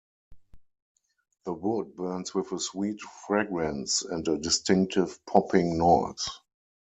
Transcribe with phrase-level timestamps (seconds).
[1.45, 6.27] The wood burns with a sweet fragrance and a distinctive popping noise.